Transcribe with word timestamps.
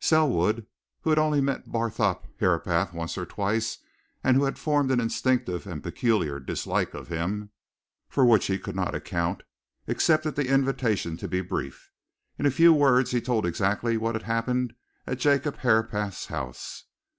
Selwood, 0.00 0.66
who 1.02 1.10
had 1.10 1.18
only 1.18 1.42
met 1.42 1.70
Barthorpe 1.70 2.24
Herapath 2.40 2.94
once 2.94 3.18
or 3.18 3.26
twice, 3.26 3.76
and 4.24 4.38
who 4.38 4.44
had 4.44 4.58
formed 4.58 4.90
an 4.90 5.00
instinctive 5.00 5.66
and 5.66 5.82
peculiar 5.82 6.40
dislike 6.40 6.92
to 6.92 7.04
him, 7.04 7.50
for 8.08 8.24
which 8.24 8.46
he 8.46 8.58
could 8.58 8.74
not 8.74 8.94
account, 8.94 9.42
accepted 9.86 10.34
the 10.34 10.48
invitation 10.48 11.18
to 11.18 11.28
be 11.28 11.42
brief. 11.42 11.90
In 12.38 12.46
a 12.46 12.50
few 12.50 12.72
words 12.72 13.10
he 13.10 13.20
told 13.20 13.44
exactly 13.44 13.98
what 13.98 14.14
had 14.14 14.22
happened 14.24 14.72
at 15.06 15.18
Jacob 15.18 15.58
Herapath's 15.58 16.24
house. 16.24 16.84